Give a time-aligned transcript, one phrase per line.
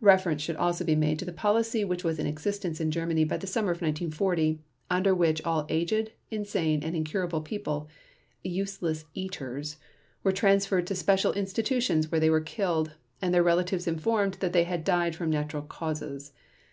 [0.00, 3.36] Reference should also be made to the policy which was in existence in Germany by
[3.36, 7.88] the summer of 1940, under which all aged, insane, and incurable people,
[8.44, 9.76] "useless eaters,"
[10.22, 14.62] were transferred to special institutions where they were killed, and their relatives informed that they
[14.62, 16.30] had died from natural causes.